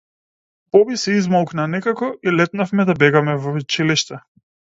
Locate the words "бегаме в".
3.03-3.57